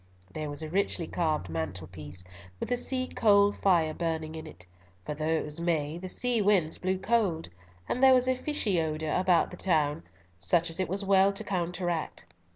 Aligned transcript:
There 0.33 0.49
was 0.49 0.63
a 0.63 0.69
richly 0.71 1.05
carved 1.05 1.47
mantel 1.47 1.85
piece, 1.85 2.23
with 2.59 2.71
a 2.71 2.75
sea 2.77 3.05
coal 3.05 3.51
fire 3.51 3.93
burning 3.93 4.33
in 4.33 4.47
it, 4.47 4.65
for 5.05 5.13
though 5.13 5.29
it 5.29 5.45
was 5.45 5.61
May, 5.61 5.99
the 5.99 6.09
sea 6.09 6.41
winds 6.41 6.79
blew 6.79 6.97
cold, 6.97 7.49
and 7.87 8.01
there 8.01 8.15
was 8.15 8.27
a 8.27 8.35
fishy 8.35 8.81
odour 8.81 9.11
about 9.13 9.51
the 9.51 9.57
town, 9.57 10.01
such 10.39 10.71
as 10.71 10.79
it 10.79 10.89
was 10.89 11.05
well 11.05 11.31
to 11.33 11.43
counteract. 11.43 12.25